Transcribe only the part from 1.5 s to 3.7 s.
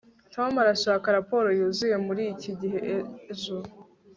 yuzuye muriki gihe ejo